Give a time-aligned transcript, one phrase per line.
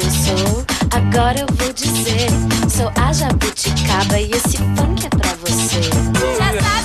[0.00, 2.28] eu sou, agora eu vou dizer.
[2.70, 5.82] Sou a jabuticaba e esse funk é pra você.
[6.38, 6.79] Já sabe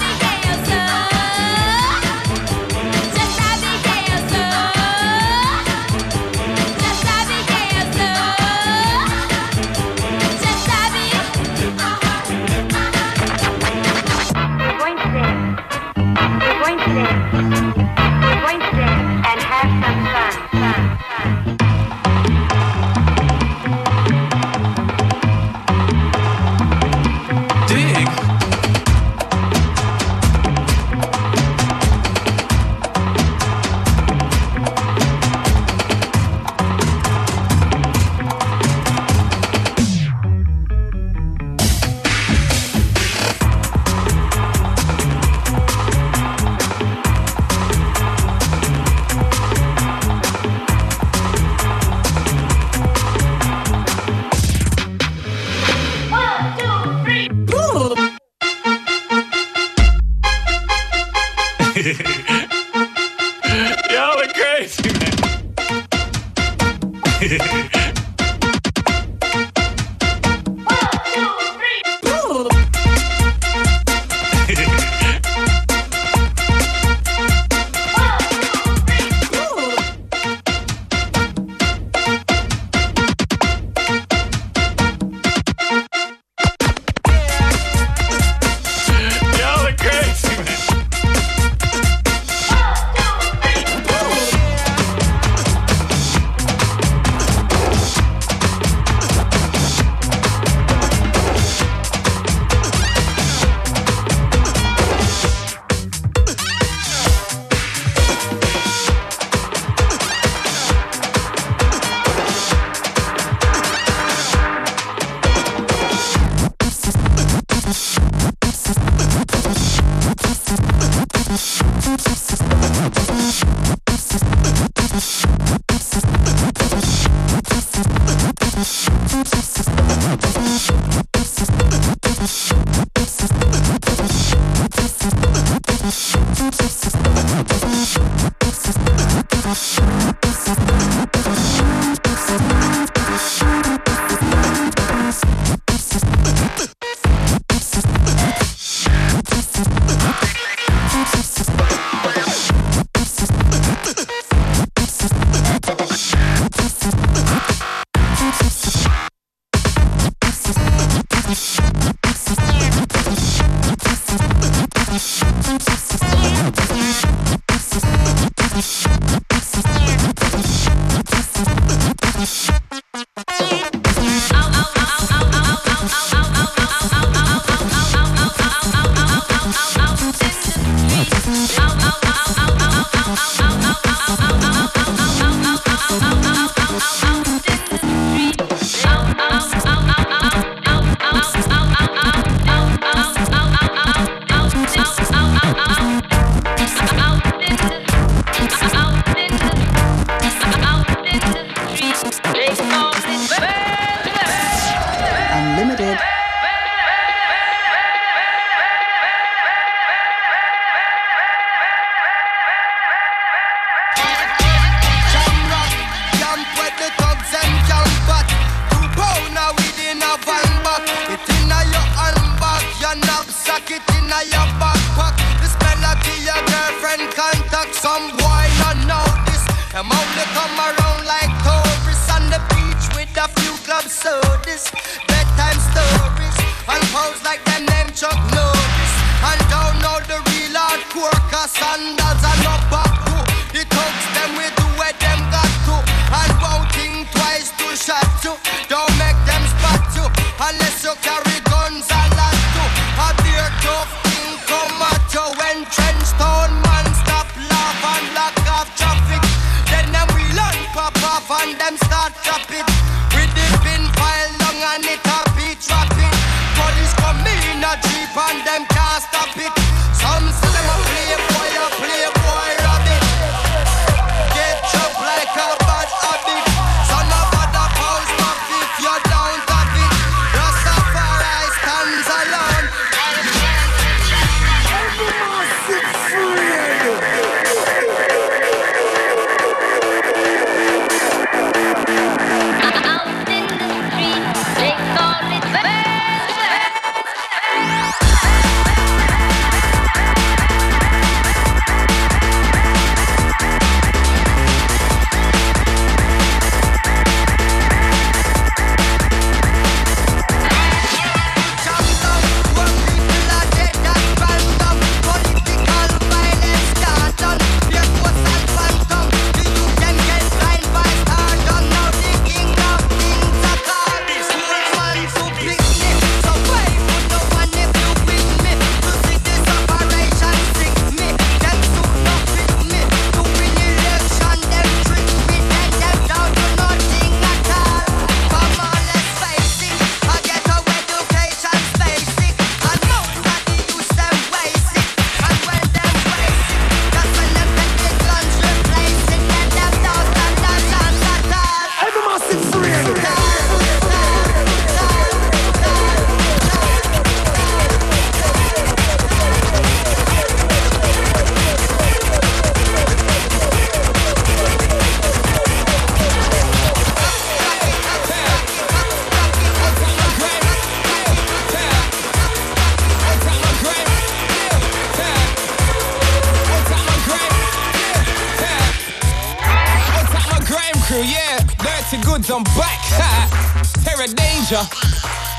[384.13, 384.65] Danjah.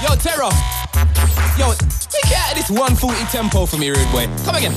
[0.02, 0.50] Yo, Terror.
[1.58, 1.72] Yo,
[2.10, 4.26] take care of this 140 tempo for me, rude boy.
[4.44, 4.72] Come again.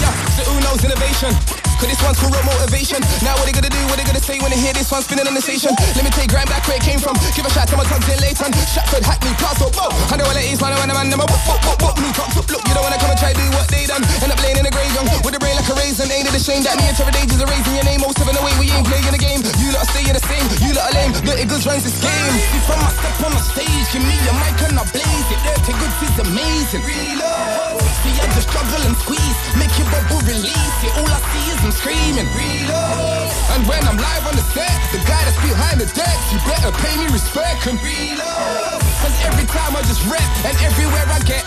[0.00, 0.08] Yo,
[0.44, 1.65] who knows innovation?
[1.76, 3.00] Cause this one's real motivation.
[3.20, 3.80] Now what they gonna do?
[3.92, 5.76] What they gonna say when they hear this one spinning on the station?
[5.92, 7.16] Let me take grind back where it came from.
[7.36, 8.52] Give a shout to my tugs in Leyton.
[8.72, 9.92] Shotford, Hackney, Castle, whoa.
[10.08, 10.72] I know what it is, man.
[10.72, 11.12] I know man.
[11.12, 11.94] I'm a whoop, whoop, whoop, whoop.
[12.00, 14.00] New cops, look, you don't wanna come and try to do what they done.
[14.24, 16.08] End up laying in the grave young with a brain like a raisin.
[16.08, 18.00] Ain't it a shame that me and Terror Danjah's are raising your name?
[18.00, 19.44] Most of the we ain't playing the game.
[19.60, 20.48] You lot stay in the same.
[20.64, 21.12] You lot are lame.
[21.28, 22.34] Dirty Goodz runs this game.
[22.64, 25.40] From my step on the stage, give me a mic and I blaze it.
[25.44, 26.82] Dirty Goodz is amazing.
[26.82, 29.36] See, I just struggle and squeeze.
[29.60, 30.92] Make your bubble release it.
[30.96, 32.30] All I see is I'm screaming.
[32.30, 33.26] Reload.
[33.50, 36.70] And when I'm live on the set, the guy that's behind the desk, you better
[36.78, 38.78] pay me respect and reload.
[39.02, 41.42] Cause every time I just rap and everywhere I get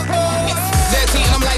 [0.00, 0.24] I'm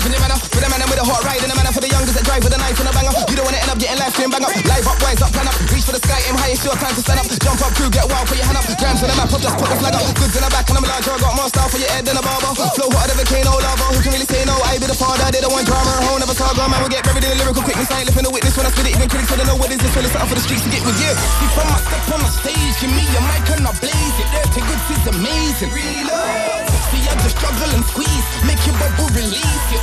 [0.01, 1.73] live in the manner With a man with a hot ride in a manner.
[1.73, 3.13] For the youngest that drive with a knife and a banger.
[3.29, 5.47] You don't wanna end up getting live stream bang up Live up, rise up, plan
[5.47, 5.57] up.
[5.69, 7.27] Reach for the sky, aim high, it's your time to stand up.
[7.29, 8.65] Jump up, crew, get wild, put your hand up.
[8.81, 10.05] Grams for the map, up, just put the flag up.
[10.17, 12.23] Goods in the back and I'm larger, got more style for your head than a
[12.25, 12.53] barber.
[12.57, 15.41] Flow hotter than volcano lava Who can really say no, I be the father They
[15.41, 17.91] the one drama, whole never saga Man will get buried in the lyrical quickness.
[17.91, 19.79] I ain't living the witness when I spit it Even critics wanna know what is.
[19.79, 21.13] This Well something for the streets to get with you.
[21.13, 24.29] See from my step on the stage Give me a mic and I blaze it.
[24.33, 25.71] Dirty Goodz is amazing.
[25.71, 26.65] Reload.
[26.91, 28.27] See I just struggle and squeeze.
[28.49, 29.83] Make your bubble release it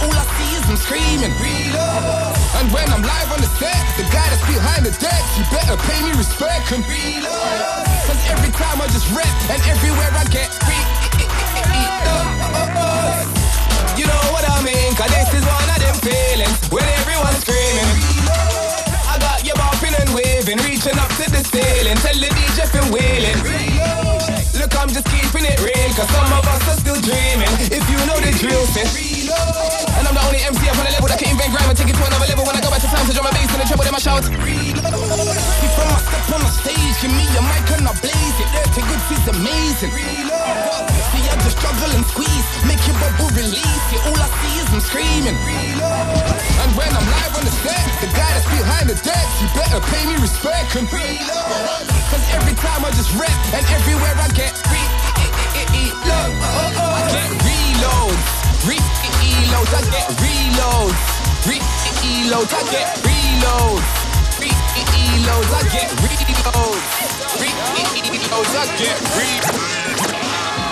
[0.67, 4.91] I'm screaming Reload And when I'm live on the set The guy that's behind the
[4.91, 9.61] desk You better pay me respect and reload Cause every time I just rap And
[9.63, 10.51] everywhere I get
[13.97, 14.93] You know what I mean?
[14.95, 15.26] Cause this
[34.21, 35.07] treble
[35.77, 38.49] then I step on the stage Give me a mic and I blaze it.
[38.49, 39.93] Dirty good is amazing.
[39.93, 42.47] See I just struggle and squeeze.
[42.65, 44.01] Make your bubble release it.
[44.09, 45.37] All I see is I'm screaming.
[45.37, 49.81] And when I'm live on the set The guy that's behind the desk You better
[49.93, 54.97] pay me respect and Cause every time I just rap And everywhere I get re-
[56.07, 58.25] Look, I get reloads.
[58.65, 61.01] Reloads, I get reloads.
[61.45, 64.06] Reloads, I get reloads
[64.85, 66.83] Reloads, I get reloads
[67.41, 70.67] Reloads, I get reloads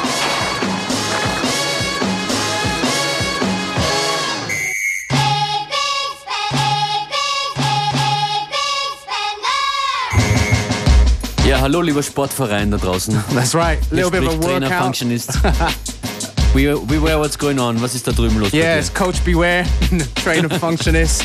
[11.47, 13.23] Ja, hallo lieber Sportverein da draußen.
[13.33, 13.79] That's right.
[13.91, 14.83] A little bit of a Trainer, workout.
[14.83, 15.29] Functionist.
[16.55, 17.79] we, beware what's going on.
[17.81, 18.49] Was ist da drüben los?
[18.51, 18.79] bei Yeah, dir?
[18.79, 19.63] it's Coach Beware,
[20.23, 21.23] trainer functionist.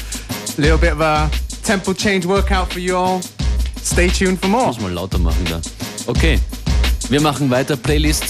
[0.59, 1.31] Little bit of a
[1.63, 3.21] tempo change workout for you all.
[3.83, 4.67] Stay tuned for more.
[4.67, 5.61] muss mal lauter machen da.
[6.07, 6.39] Okay,
[7.09, 7.77] wir machen weiter.
[7.77, 8.25] Playlist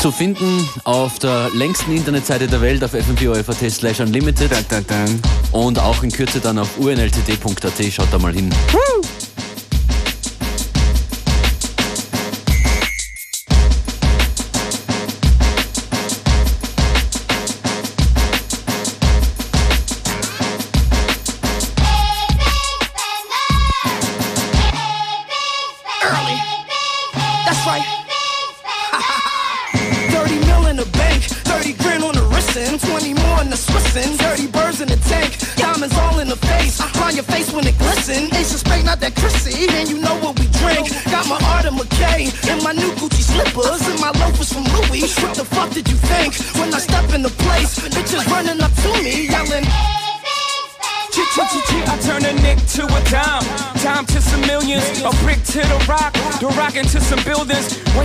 [0.00, 4.50] zu finden auf der längsten Internetseite der Welt auf fm4 slash unlimited
[5.52, 7.92] und auch in Kürze dann auf unltd.at.
[7.92, 8.52] Schaut da mal hin.
[8.72, 9.21] early.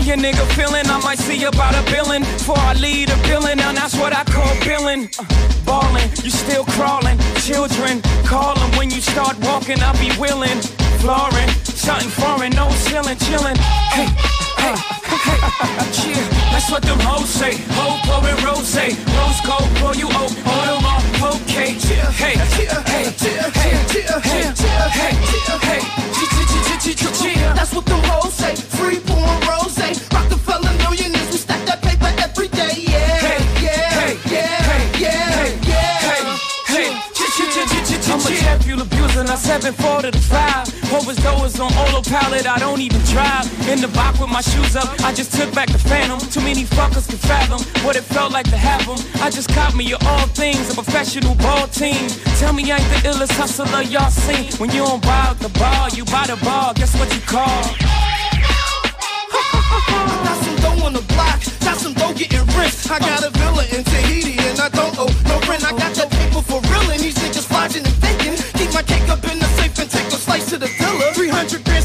[0.08, 3.58] Your nigga feeling, I might see about a billing before I lead a billing.
[3.58, 5.10] Now that's what I call billing.
[5.20, 5.26] Uh,
[5.66, 7.20] ballin', you still crawling.
[7.44, 10.60] Children calling when you start walking, I'll be willing.
[11.04, 13.58] Flooring, something foreign, no ceiling, chillin'.
[13.92, 14.08] Hey,
[14.64, 14.76] hey,
[15.12, 16.16] hey, cheer.
[16.52, 17.58] That's what them hoes say.
[17.76, 17.87] Ho, pouring
[42.46, 43.48] I don't even drive.
[43.68, 46.20] In the box with my shoes up, I just took back the phantom.
[46.20, 49.00] Too many fuckers can fathom what it felt like to have them.
[49.22, 52.10] I just caught me of all things, a professional ball team.
[52.38, 54.52] Tell me I ain't the illest hustler y'all seen.
[54.60, 56.74] When you don't buy the bar, you buy the bar.
[56.76, 57.64] Guess what you call?
[60.28, 62.90] Got some dough on the block, got some dough getting rich.
[62.90, 65.64] I got a villa in Tahiti and I don't owe no rent.
[65.66, 66.17] I got that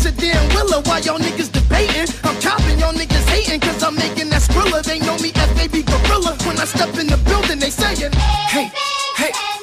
[0.02, 2.12] 300 grand sedan Willa while y'all niggas debating.
[2.24, 4.82] I'm chopping, y'all niggas hating cause I'm making that skrilla.
[4.82, 6.36] They know me as baby gorilla.
[6.44, 8.70] When I step in the building, they saying, Hey,
[9.16, 9.61] hey, hey,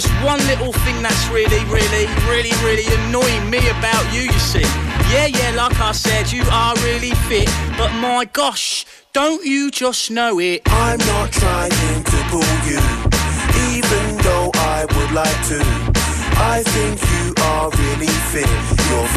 [0.00, 4.64] just one little thing that's really, really, really, really annoying me about you, you see.
[5.12, 7.48] Yeah, yeah, like I said, you are really fit.
[7.76, 10.62] But my gosh, don't you just know it?
[10.66, 12.80] I'm not trying to pull you,
[13.76, 15.60] even though I would like to.
[16.54, 18.48] I think you are really fit.
[18.88, 19.12] You're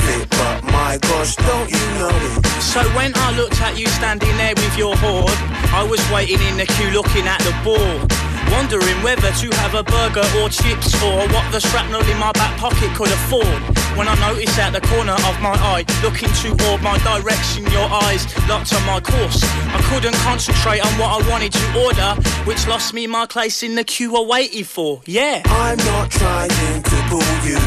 [2.74, 5.38] So when I looked at you standing there with your hoard,
[5.78, 8.10] I was waiting in the queue looking at the board.
[8.50, 12.58] Wondering whether to have a burger or chips or what the shrapnel in my back
[12.58, 13.62] pocket could afford.
[13.94, 18.26] When I noticed at the corner of my eye, looking toward my direction, your eyes
[18.50, 19.46] locked on my course.
[19.70, 22.18] I couldn't concentrate on what I wanted to order,
[22.50, 25.00] which lost me my place in the queue I waited for.
[25.06, 25.44] Yeah.
[25.46, 27.62] I'm not trying to pull you,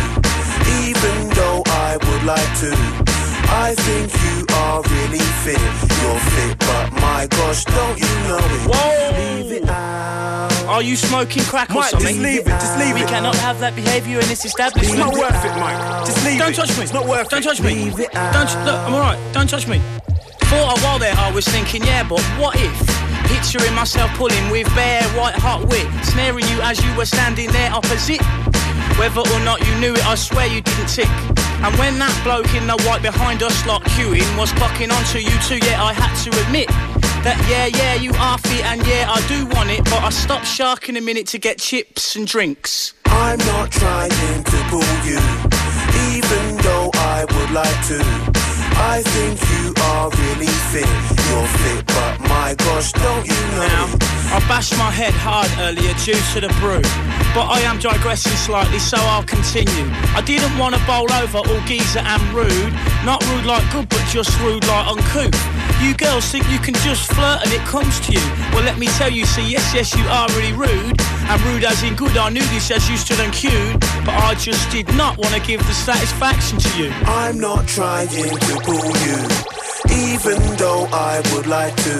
[0.82, 3.05] even though I would like to.
[3.48, 5.60] I think you are really fit.
[6.02, 8.62] You're fit, but my gosh, don't you know it?
[8.70, 9.42] Whoa!
[9.42, 10.52] Leave it out.
[10.66, 12.08] Are you smoking crack or something?
[12.08, 13.08] just leave it, just leave we it.
[13.08, 14.98] cannot have that behaviour in this establishment.
[14.98, 16.06] It's not worth it, Mike.
[16.06, 16.38] Just leave it.
[16.38, 16.56] Don't it.
[16.56, 16.82] touch me.
[16.82, 17.30] It's not worth it.
[17.30, 17.44] Don't it.
[17.44, 17.74] touch me.
[17.84, 18.80] Leave it Don't look.
[18.82, 19.32] I'm alright.
[19.32, 19.80] Don't touch me.
[20.50, 22.74] For a while there, I was thinking, yeah, but what if?
[23.26, 27.72] Picturing myself pulling with bare white hot wit, snaring you as you were standing there
[27.72, 28.22] opposite.
[28.98, 31.08] Whether or not you knew it, I swear you didn't tick.
[31.60, 35.36] And when that bloke in the white behind us lot queuing was clocking onto you
[35.48, 36.68] too, yeah, I had to admit
[37.26, 40.46] that yeah, yeah, you are fit and yeah, I do want it, but I stopped
[40.46, 42.94] sharking a minute to get chips and drinks.
[43.06, 45.20] I'm not trying to pull you,
[46.16, 48.35] even though I would like to.
[48.78, 50.88] I think you are really fit.
[51.28, 53.66] You're fit, but my gosh, don't you know?
[53.66, 56.82] Now, I bashed my head hard earlier due to the brew,
[57.32, 59.88] but I am digressing slightly, so I'll continue.
[60.14, 62.72] I didn't want to bowl over all geezer and rude,
[63.04, 65.40] not rude like good, but just rude like uncouth.
[65.80, 68.24] You girls think you can just flirt and it comes to you.
[68.52, 71.82] Well, let me tell you, see, yes, yes, you are really rude, and rude as
[71.82, 72.16] in good.
[72.16, 75.40] I knew this as you stood and queued, but I just did not want to
[75.40, 76.90] give the satisfaction to you.
[77.04, 78.22] I'm not trying to
[78.66, 79.18] pull you,
[80.10, 81.98] even though I would like to.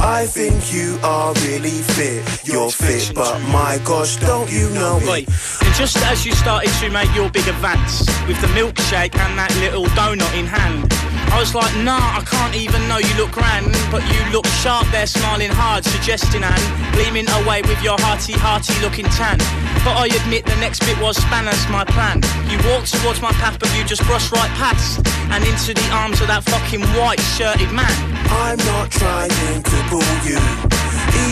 [0.00, 2.22] I think you are really fit.
[2.44, 5.28] You're fit, but my gosh, don't you know it?
[5.28, 9.54] and just as you started to make your big advance with the milkshake and that
[9.60, 10.90] little donut in hand,
[11.34, 14.86] I was like, nah, I can't even know you look grand, but you look sharp
[14.94, 16.62] there, smiling hard, suggesting and
[16.94, 19.38] gleaming away with your hearty, hearty looking tan.
[19.82, 22.22] But I admit the next bit was spanners, my plan.
[22.46, 25.02] You walked towards my path, but you just brushed right past
[25.34, 27.90] and into the arms of that fucking white shirted man.
[28.30, 30.38] I'm not trying to pull you,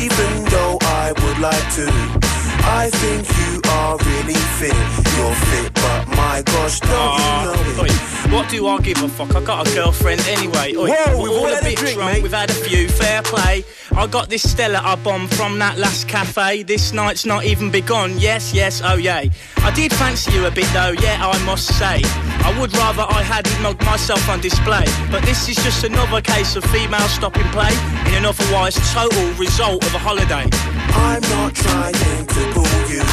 [0.02, 2.41] even though I would like to.
[2.64, 4.74] I think you are really fit.
[5.16, 9.08] You're fit, but my gosh, don't you ah, know Oi, what do I give a
[9.08, 9.34] fuck?
[9.34, 10.74] I got a girlfriend anyway.
[10.76, 12.12] Oi, Whoa, we've all all a had a bit drink, drunk.
[12.12, 12.22] mate.
[12.22, 12.88] We've had a few.
[12.88, 13.64] Fair play.
[13.94, 16.62] I got this Stella I bombed from that last cafe.
[16.62, 18.18] This night's not even begun.
[18.18, 19.30] Yes, yes, oh yay.
[19.58, 20.92] I did fancy you a bit though.
[20.92, 22.00] Yeah, I must say.
[22.44, 24.84] I would rather I hadn't mugged myself on display.
[25.10, 27.72] But this is just another case of female stopping play
[28.08, 30.48] in an otherwise total result of a holiday.
[30.94, 33.04] I'm not trying to pull you,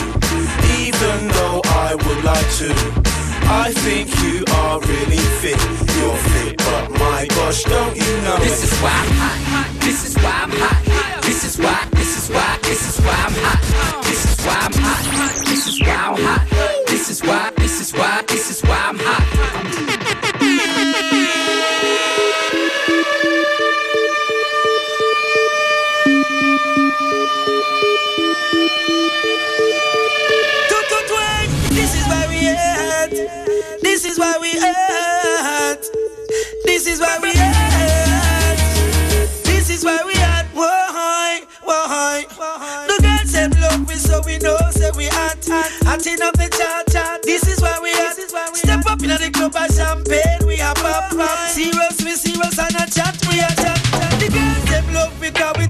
[0.87, 3.18] even though I would like to.
[3.51, 5.57] I think you are really fit.
[5.97, 9.81] You're fit, but my gosh, don't you know This is why I'm hot.
[9.81, 11.23] This is why I'm hot.
[11.23, 11.87] This is why.
[11.91, 12.57] This is why.
[12.61, 14.03] This is why I'm hot.
[14.03, 15.45] This is why I'm hot.
[15.47, 16.85] This is why I'm hot.
[16.87, 17.51] This is why.
[17.57, 18.21] This is why.
[18.27, 19.98] This is why I'm hot.
[46.29, 47.23] Up the chat chat.
[47.23, 48.13] This is where we at.
[48.53, 50.45] Step up in the club and champagne.
[50.45, 51.49] We are pop pop.
[51.49, 53.17] Serious, we serious and a chat.
[53.25, 53.81] We are chat.
[54.21, 55.65] The girls them love me, cause we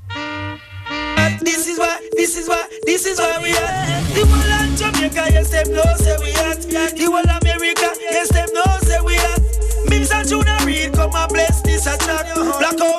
[1.40, 3.72] this is why, this is why, this is why we are.
[4.12, 6.60] The whole of Jamaica, yes, them know say we at.
[6.68, 9.40] The whole of America, yes, them know say we at.
[9.88, 12.36] Mims and Junior Reid come and bless this a chat.
[12.36, 12.99] Blackout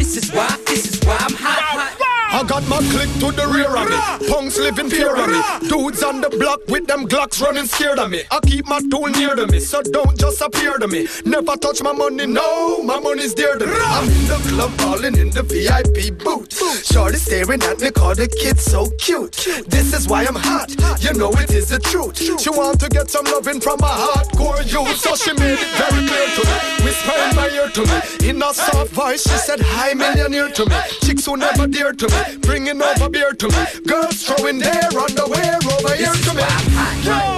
[2.91, 4.27] Click to the rear of me.
[4.27, 5.39] Punks living fear of me.
[5.69, 8.23] Dudes on the block with them Glocks running scared of me.
[8.31, 11.07] I keep my tool near to me, so don't just appear to me.
[11.25, 13.73] Never touch my money, no, my money's dear to me.
[13.75, 16.51] I'm in the club balling in the VIP booth.
[16.85, 19.35] Shorty staring at me, call the kid so cute.
[19.67, 22.17] This is why I'm hot, you know it is the truth.
[22.41, 26.07] She want to get some loving from a hardcore youth, so she made it very
[26.07, 26.85] clear to me.
[26.85, 30.65] Whisper in my ear to me, in a soft voice, she said, Hi, millionaire to
[30.65, 30.75] me.
[31.03, 33.63] Chicks who never dear to me, bringing over beer to me.
[33.87, 36.43] Girls throwing their underwear over here to me.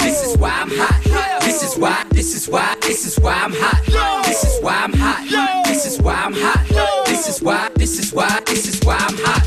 [0.02, 1.42] This is why I'm hot.
[1.42, 2.06] This is why.
[2.12, 2.76] This is why.
[2.82, 4.24] This is why I'm hot.
[4.26, 5.66] This is why I'm hot.
[5.66, 7.06] This is why I'm hot.
[7.06, 7.70] This is why.
[7.76, 8.40] This is why.
[8.46, 9.44] This is why I'm hot.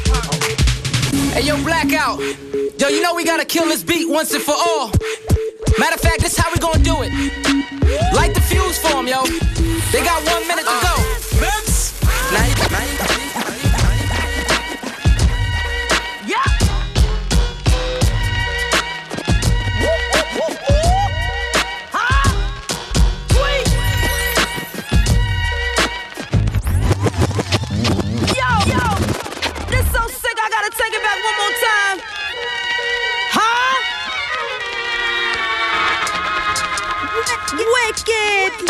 [1.35, 2.21] Hey, yo, Blackout.
[2.79, 4.91] Yo, you know we gotta kill this beat once and for all.
[5.79, 7.13] Matter of fact, this how we gonna do it.
[8.15, 9.25] Light the fuse for 'em, yo.
[9.93, 10.95] They got one minute to go.
[10.97, 12.33] Uh-huh.
[12.33, 13.36] Now you- now you-
[38.07, 38.66] Wicked.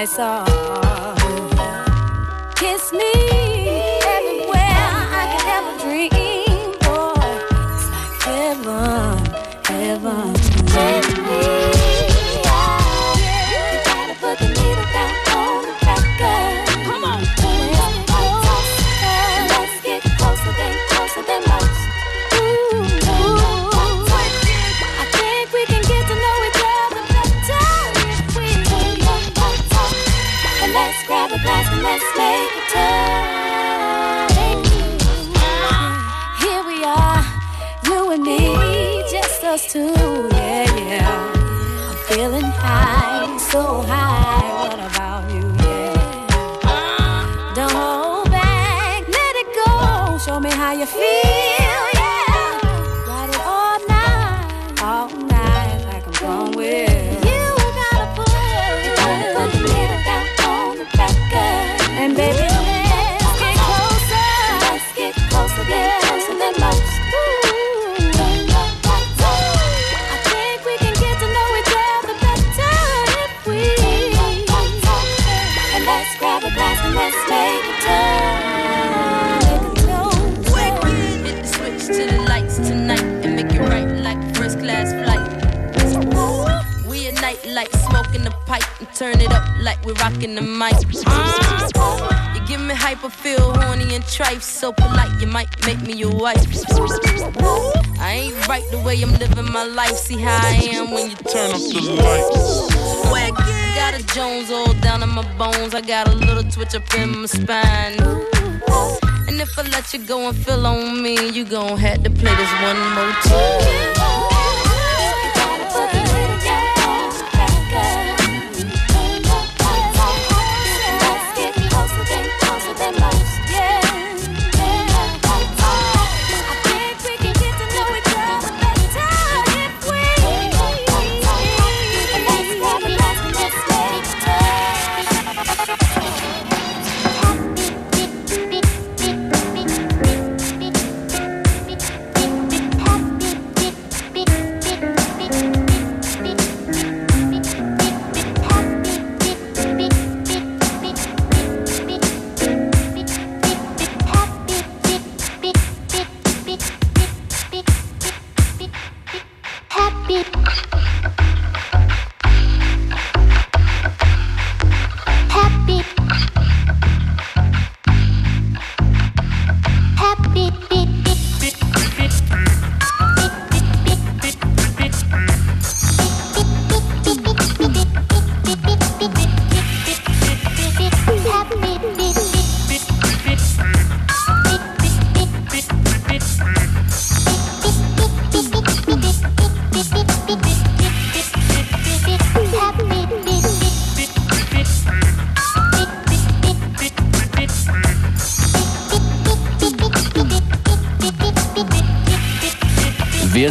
[0.00, 0.79] Night, lights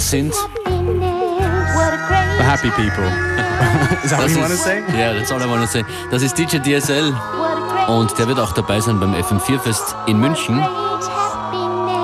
[0.10, 3.04] sind The happy people.
[4.04, 4.82] Is that what Das you want to ist- say?
[4.98, 5.84] Ja, that's all I want to say.
[6.12, 7.14] Das ist DJ DSL
[7.88, 10.58] und der wird auch dabei sein beim FM4 Fest in München.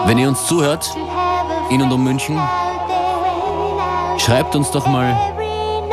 [0.05, 0.87] Wenn ihr uns zuhört,
[1.71, 2.39] in und um München,
[4.19, 5.15] schreibt uns doch mal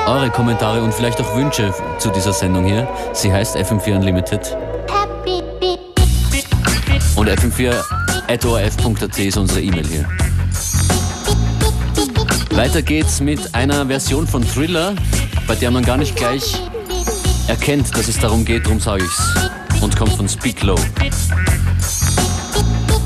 [0.06, 2.86] eure Kommentare und vielleicht auch Wünsche zu dieser Sendung hier.
[3.12, 4.56] Sie heißt FM4 Unlimited
[7.16, 10.08] und fm4.orf.at ist unsere E-Mail hier.
[12.56, 14.94] Weiter geht's mit einer Version von Thriller,
[15.46, 16.62] bei der man gar nicht gleich
[17.48, 19.22] erkennt, dass es darum geht, darum sage ich's.
[19.80, 20.78] Und kommt von Speak Low.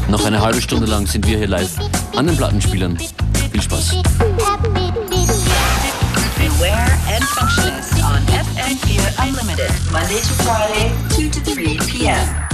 [0.08, 1.78] Noch eine halbe Stunde lang sind wir hier live
[2.16, 2.98] an den Plattenspielern.
[3.52, 3.96] Viel Spaß.
[6.38, 12.45] Beware and Functionist on FM4 Unlimited, Monday to Friday, 2 to 3 p.m.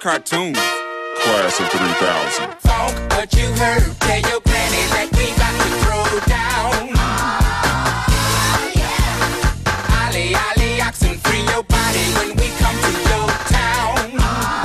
[0.00, 2.48] Cartoon Class of 3000.
[2.60, 6.96] Funk, what you heard, tell your planet that we got to throw down.
[6.96, 10.00] Oh, yeah.
[10.00, 14.16] Ollie, ollie, oxen, free your body when we come to your town.
[14.16, 14.64] Oh,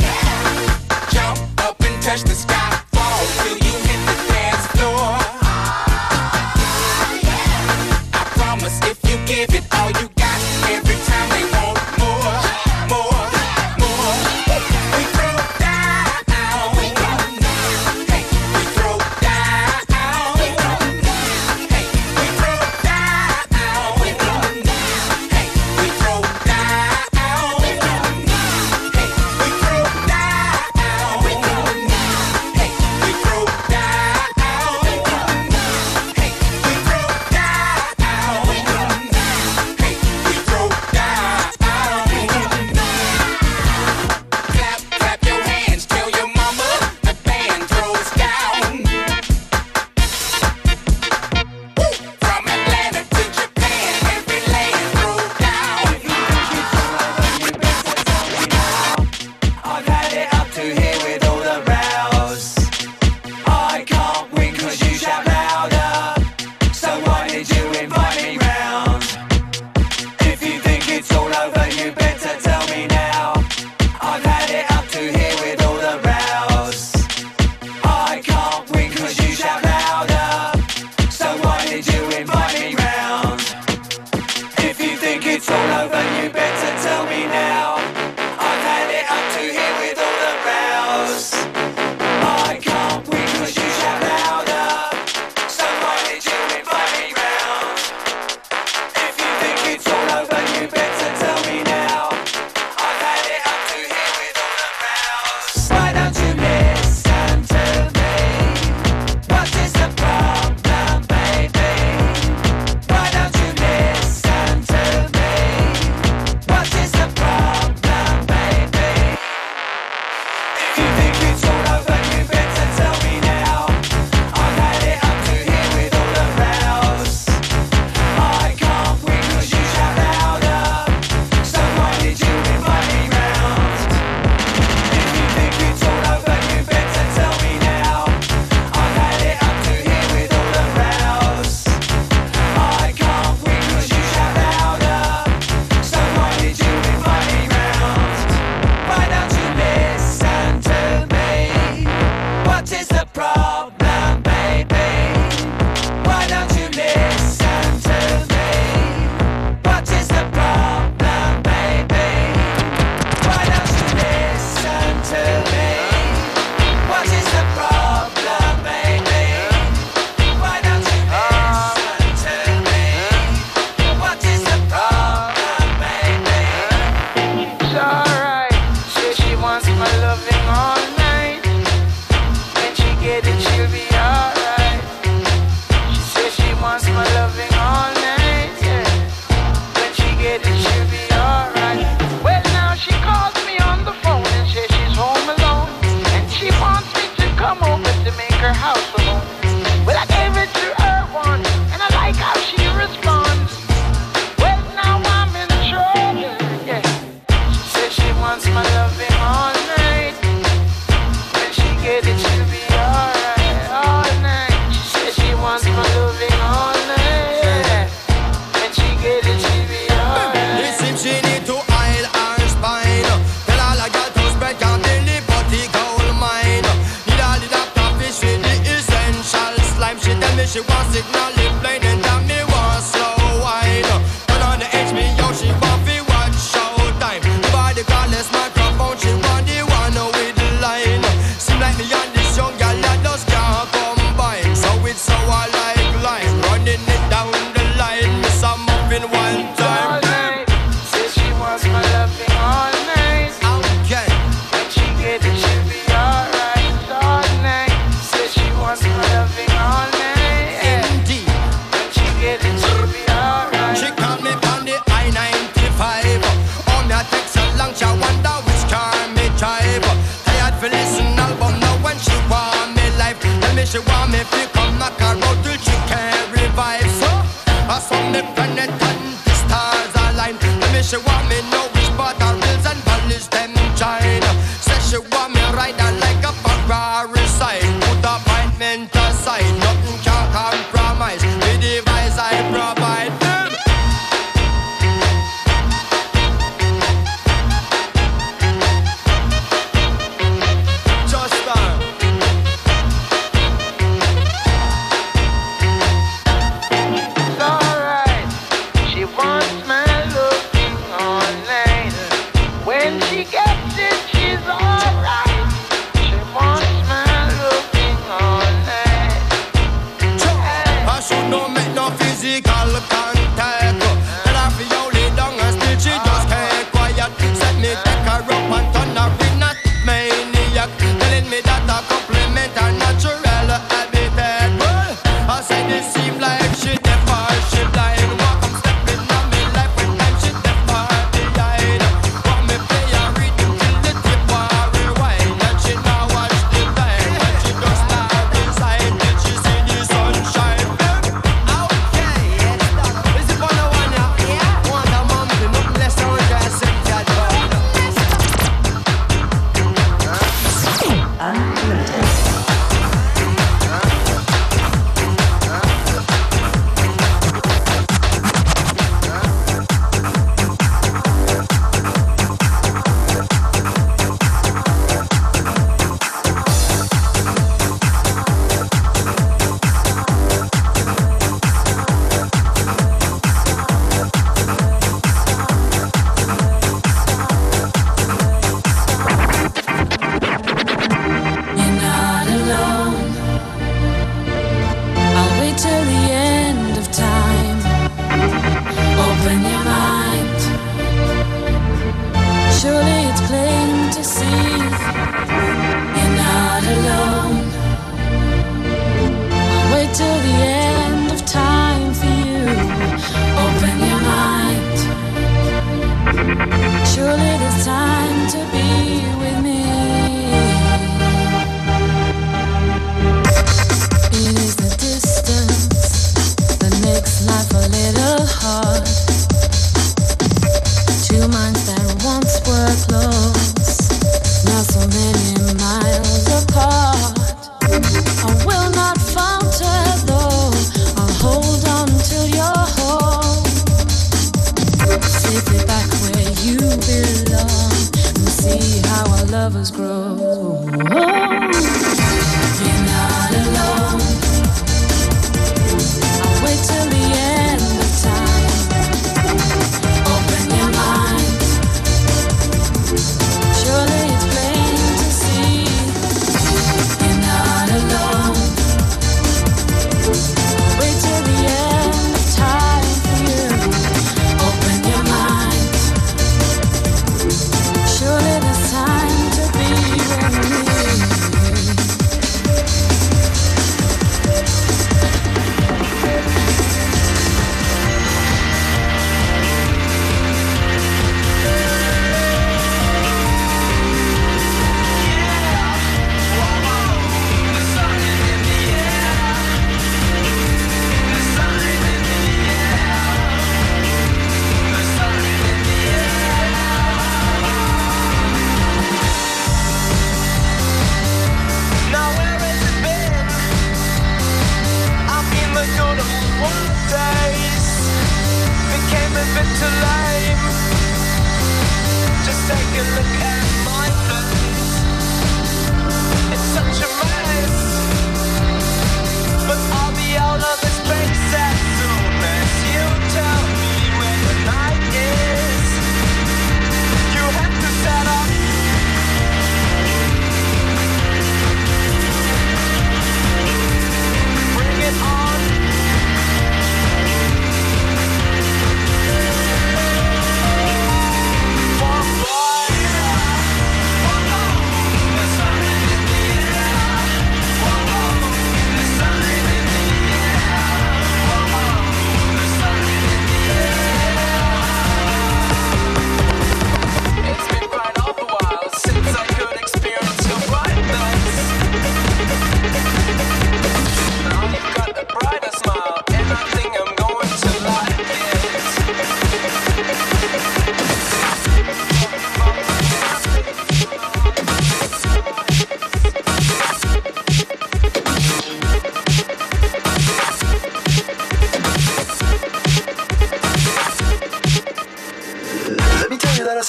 [0.00, 1.12] yeah.
[1.12, 3.52] Jump up and touch the sky, fall you
[3.84, 5.12] hit the dance floor.
[7.20, 8.16] Yeah.
[8.16, 10.08] I promise if you give it all you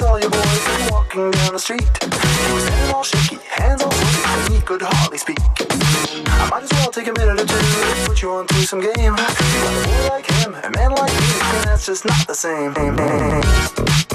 [0.02, 1.88] saw your boys walking down the street.
[2.02, 5.38] He was standing all shaky, hands all sweaty, he could hardly speak.
[6.41, 8.82] I might as well take a minute or two to put you on through some
[8.82, 9.14] game.
[9.14, 12.34] You got a boy like him, a man like me, and that's just not the
[12.34, 14.11] same.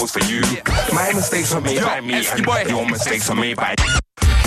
[0.00, 0.40] Goes for you.
[0.94, 3.74] My mistakes were made by me, and your mistakes were made by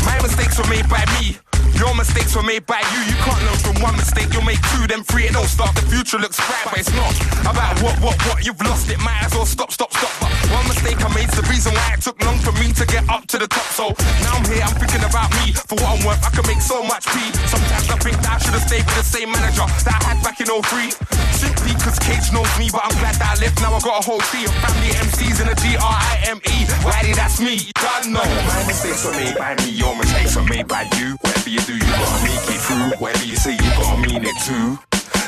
[0.04, 1.53] My mistakes were made by me.
[1.78, 3.00] Your mistakes were made by you.
[3.10, 5.26] You can't learn from one mistake, you'll make two, then three.
[5.26, 5.76] It don't start.
[5.76, 7.14] The future looks bright, but it's not
[7.46, 8.90] about what, what, what you've lost.
[8.90, 10.14] It might as well stop, stop, stop.
[10.22, 13.08] But one mistake I made's the reason why it took long for me to get
[13.10, 13.66] up to the top.
[13.74, 13.90] So
[14.22, 15.54] now I'm here, I'm thinking about me.
[15.54, 17.18] For what I'm worth, I can make so much P.
[17.50, 20.18] Sometimes I think that I should have stayed with the same manager that I had
[20.22, 20.94] back in 03.
[21.34, 23.58] Simply cause Cage knows me, but I'm glad that I left.
[23.60, 26.56] Now I got a whole tree of family MCs in a G-R-I-M-E.
[26.86, 27.74] Wiley, that's me.
[27.82, 28.22] Done, no.
[28.22, 31.18] My mistakes were made by me, your mistakes were made by you.
[31.20, 32.90] Whatever you do, you gotta make it through.
[33.00, 34.80] Whatever you say, you gotta mean it too.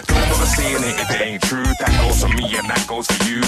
[0.08, 1.64] Don't bother saying it if it ain't true.
[1.64, 3.42] That goes for me and that goes for you.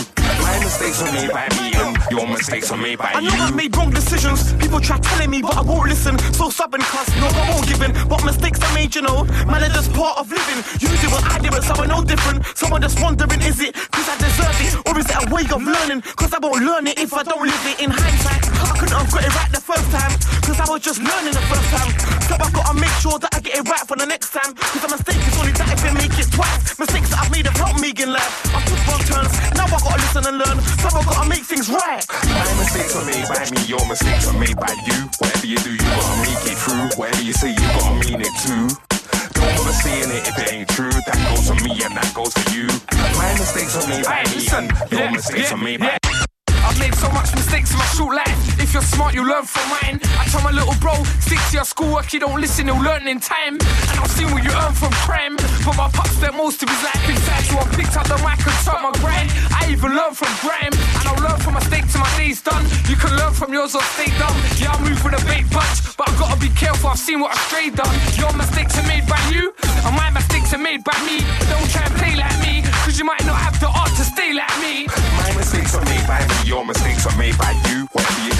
[0.43, 3.43] My mistakes were made by me and your mistakes were made by I know you.
[3.43, 4.53] I've made wrong decisions.
[4.55, 6.17] People try telling me, but I won't listen.
[6.33, 7.91] So stubborn, cuz no, I won't give in.
[8.07, 10.63] But mistakes I made, you know, man, are just part of living.
[10.79, 12.45] Usually what I do it, someone no different.
[12.55, 14.71] Someone just wondering, is it cause I deserve it?
[14.87, 16.01] Or is it a way of learning?
[16.15, 18.43] Cause I won't learn it if I don't live it in hindsight.
[18.63, 20.13] I couldn't have got it right the first time.
[20.47, 21.89] Cause I was just learning the first time.
[22.27, 22.36] So I gotta make
[23.01, 24.53] sure that I get it right for the next time.
[24.55, 26.77] Cause a mistake is only that if I make it twice.
[26.79, 28.33] Mistakes that I've made have helped me in life.
[28.53, 29.33] I took wrong turns.
[29.57, 30.57] Now I gotta listen and learn.
[30.81, 32.03] So I gotta make things right.
[32.25, 34.97] My mistakes are made by me, your mistakes are made by you.
[35.21, 36.85] Whatever you do, you gotta make it through.
[36.97, 38.65] Whatever you say, you gotta mean it too.
[39.37, 40.91] Don't bother saying it if it ain't true.
[40.91, 42.65] That goes for me and that goes for you.
[43.17, 45.79] My mistakes are made by Hey, me, listen, and your yeah, mistakes yeah, were made
[45.81, 45.97] yeah.
[46.01, 46.25] by
[46.67, 48.57] I've made so much mistakes in my short life.
[48.77, 49.97] You're smart, you learn from mine.
[50.21, 53.19] I tell my little bro, stick to your schoolwork, you don't listen, you'll learn in
[53.19, 53.57] time.
[53.57, 55.33] And I've seen what you earn from crime.
[55.65, 58.37] But my pop spent most of his life inside, so I picked up the mic
[58.37, 59.33] and start my grind.
[59.49, 62.61] I even learned from grime, and I'll learn from mistakes till my day's done.
[62.85, 64.37] You can learn from yours or stay dumb.
[64.61, 67.33] Yeah, I move with a big punch, but I've gotta be careful, I've seen what
[67.33, 67.97] a stray done.
[68.13, 69.57] Your mistakes are made by you,
[69.89, 71.25] and my mistakes are made by me.
[71.49, 74.37] Don't try and play like me, cause you might not have the art to stay
[74.37, 74.85] like me.
[75.17, 77.89] My mistakes are made by me, your mistakes are made by you.
[77.89, 78.36] Whatever you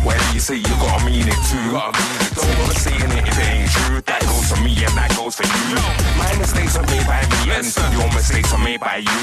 [0.00, 0.06] it.
[0.06, 1.70] Whatever you say, you gotta mean it too.
[1.72, 4.00] Don't bother saying it if it ain't true.
[4.02, 5.76] That goes for me and that goes for you.
[6.16, 9.20] My mistakes are made by me and your mistakes are made by you.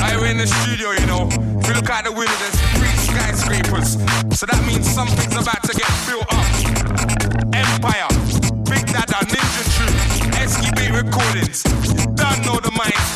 [0.00, 1.28] I we're in the studio, you know.
[1.60, 3.96] If you look out the window, there's three skyscrapers.
[4.36, 6.46] So that means something's about to get built up.
[7.54, 8.08] Empire,
[8.68, 9.96] Big Dada, Ninja Tune,
[10.40, 11.62] Esky Recordings.
[12.14, 13.13] Don't know the mind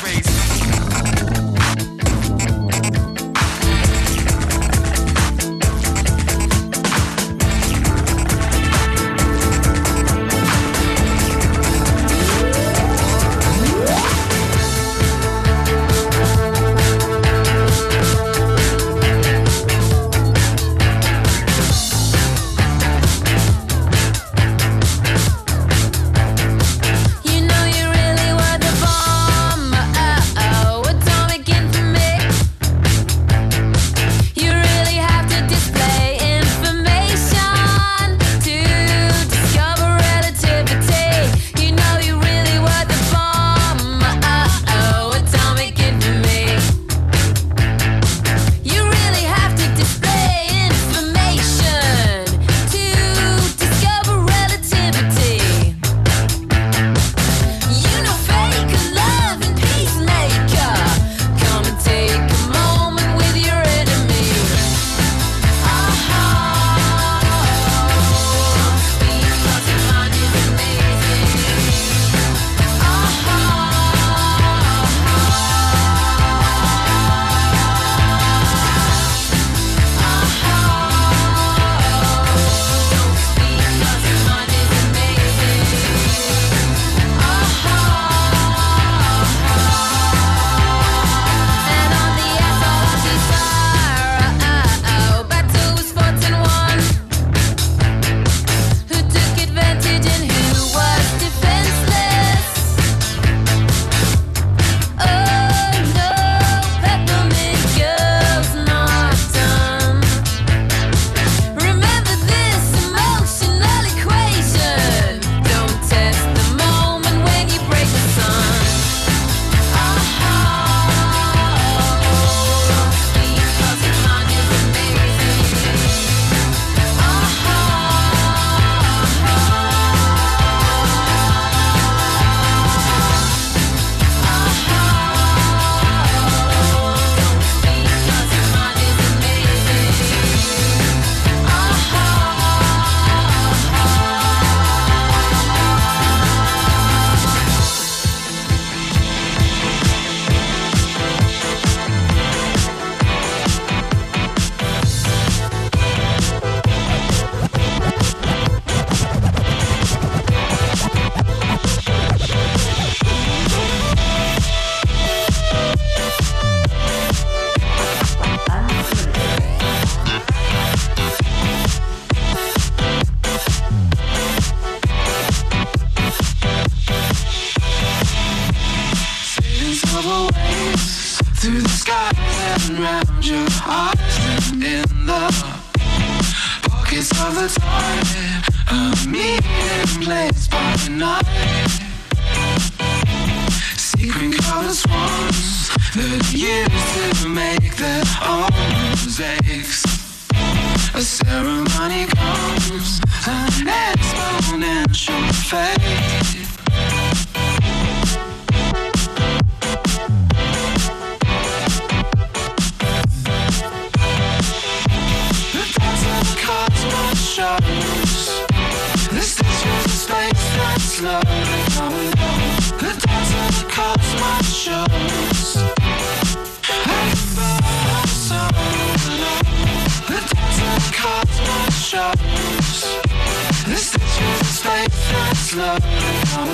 [235.59, 235.81] The
[236.27, 236.49] from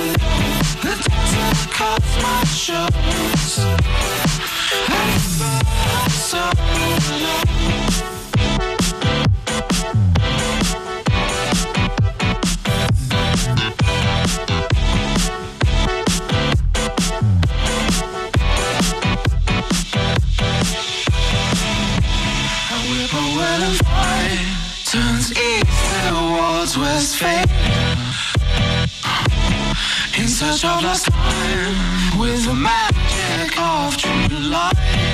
[0.81, 3.59] love The my shoes.
[4.87, 6.64] I felt so
[30.63, 35.04] Of last time with the magic of true light.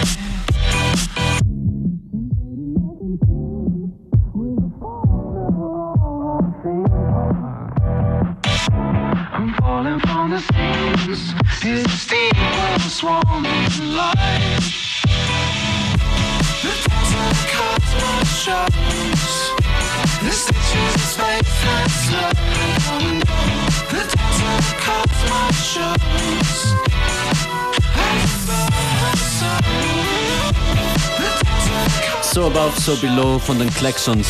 [32.34, 34.26] So Above, So Below von den Klaxons.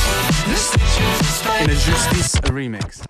[1.63, 3.01] In a Justice Remix.